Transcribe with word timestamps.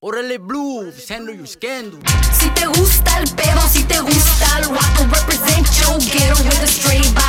Órale 0.00 0.38
Blue, 0.38 0.92
sendo 0.92 1.32
you 1.32 1.44
scando. 1.44 1.98
Si 2.32 2.48
te 2.50 2.66
gusta 2.68 3.18
el 3.18 3.28
pedo, 3.34 3.60
si 3.68 3.82
te 3.82 3.98
gusta 3.98 4.58
el 4.58 4.66
rock, 4.66 5.12
represent 5.12 5.66
your 5.80 5.98
ghetto 5.98 6.40
with 6.44 6.62
a 6.62 6.68
straight 6.68 7.04
vibe. 7.04 7.27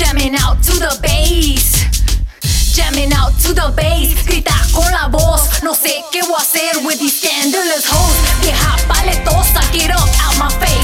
jamming 0.00 0.34
out 0.34 0.62
to 0.62 0.72
the 0.72 0.98
bass. 1.02 1.84
Jamming 2.74 3.12
out 3.12 3.32
to 3.40 3.52
the 3.52 3.70
bass, 3.76 4.24
grita 4.24 4.56
con 4.72 4.90
la 4.92 5.08
voz. 5.08 5.62
No 5.62 5.74
sé 5.74 6.02
qué 6.10 6.22
voy 6.22 6.36
a 6.38 6.40
hacer 6.40 6.86
with 6.86 6.98
these 6.98 7.20
scandalous 7.20 7.84
hoes. 7.84 8.16
Vieja 8.40 8.76
paletosa, 8.88 9.60
get 9.72 9.90
up 9.90 10.08
out 10.24 10.38
my 10.38 10.48
face. 10.58 10.79